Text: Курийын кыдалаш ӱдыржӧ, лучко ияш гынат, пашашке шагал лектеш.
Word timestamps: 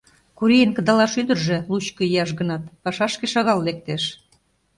Курийын 0.37 0.71
кыдалаш 0.75 1.13
ӱдыржӧ, 1.21 1.57
лучко 1.71 2.01
ияш 2.11 2.31
гынат, 2.39 2.63
пашашке 2.83 3.25
шагал 3.33 3.59
лектеш. 3.67 4.03